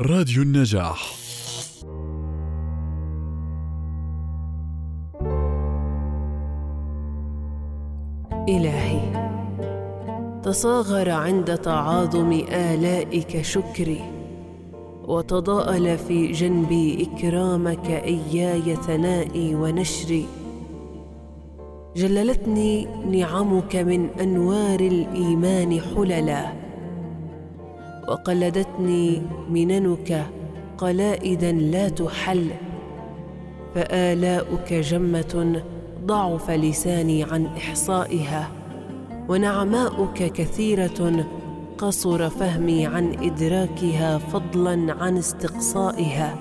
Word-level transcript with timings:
راديو 0.00 0.42
النجاح. 0.42 1.14
إلهي 8.48 9.00
تصاغر 10.42 11.10
عند 11.10 11.56
تعاظم 11.58 12.32
آلائك 12.50 13.42
شكري 13.42 14.00
وتضاءل 15.04 15.98
في 15.98 16.32
جنبي 16.32 17.08
إكرامك 17.08 17.90
إياي 17.90 18.76
ثنائي 18.76 19.54
ونشري. 19.54 20.26
جللتني 21.96 22.86
نعمك 23.10 23.76
من 23.76 24.10
أنوار 24.20 24.80
الإيمان 24.80 25.80
حللا 25.80 26.63
وقلدتني 28.08 29.22
مننك 29.50 30.26
قلائدا 30.78 31.52
لا 31.52 31.88
تحل 31.88 32.50
فآلاؤك 33.74 34.72
جمة 34.72 35.62
ضعف 36.06 36.50
لساني 36.50 37.24
عن 37.24 37.46
إحصائها 37.46 38.50
ونعماؤك 39.28 40.32
كثيرة 40.32 41.26
قصر 41.78 42.30
فهمي 42.30 42.86
عن 42.86 43.16
إدراكها 43.22 44.18
فضلا 44.18 44.94
عن 45.00 45.16
استقصائها. 45.16 46.34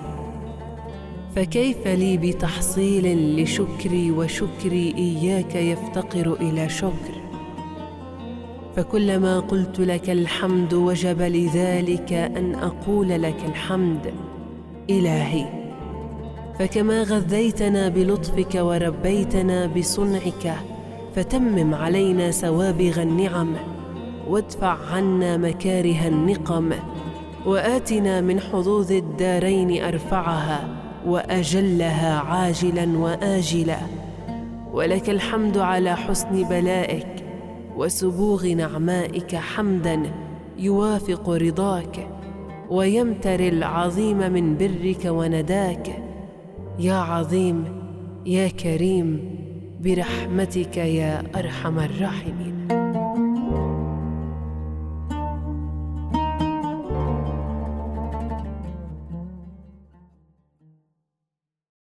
فكيف 1.36 1.88
لي 1.88 2.18
بتحصيل 2.18 3.36
لشكري 3.44 4.12
وشكري 4.12 4.94
إياك 4.98 5.56
يفتقر 5.56 6.34
إلى 6.34 6.70
شكر؟ 6.70 7.23
فكلما 8.76 9.40
قلت 9.40 9.80
لك 9.80 10.10
الحمد 10.10 10.74
وجب 10.74 11.22
لذلك 11.22 12.14
أن 12.14 12.56
أقول 12.56 13.10
لك 13.10 13.46
الحمد. 13.48 14.14
إلهي 14.90 15.46
فكما 16.60 17.04
غذيتنا 17.04 17.90
بلطفك 17.90 18.56
وربيتنا 18.56 19.66
بصنعك 19.66 20.54
فتمم 21.16 21.74
علينا 21.74 22.32
سوابغ 22.32 23.02
النعم 23.02 23.54
وادفع 24.30 24.78
عنا 24.92 25.38
مكاره 25.38 26.08
النقم 26.08 26.72
وآتنا 27.46 28.22
من 28.22 28.40
حظوظ 28.40 28.92
الدارين 28.92 29.84
أرفعها 29.84 30.68
وأجلها 31.06 32.20
عاجلا 32.20 32.98
واجلا. 32.98 33.78
ولك 34.74 35.10
الحمد 35.10 35.58
على 35.58 35.96
حسن 35.96 36.44
بلائك 36.44 37.23
وسبوغ 37.78 38.48
نعمائك 38.48 39.36
حمدا 39.36 40.14
يوافق 40.58 41.30
رضاك 41.30 42.08
ويمتر 42.70 43.40
العظيم 43.40 44.18
من 44.18 44.58
برك 44.58 45.06
ونداك. 45.06 46.04
يا 46.80 46.94
عظيم 46.94 47.66
يا 48.26 48.48
كريم 48.48 49.36
برحمتك 49.84 50.78
يا 50.78 51.24
أرحم 51.36 51.80
الراحمين. 51.80 52.53